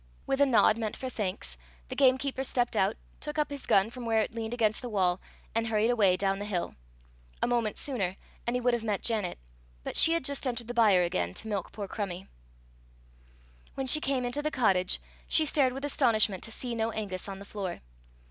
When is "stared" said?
15.45-15.71